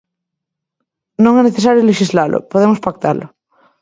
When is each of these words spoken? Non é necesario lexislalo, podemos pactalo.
Non 1.23 1.33
é 1.39 1.41
necesario 1.45 1.87
lexislalo, 1.89 2.39
podemos 2.51 2.83
pactalo. 2.85 3.25